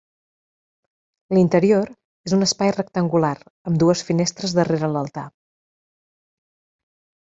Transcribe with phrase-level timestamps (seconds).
[1.37, 1.91] L'interior
[2.29, 5.31] és un espai rectangular amb dues finestres darrere l'altar.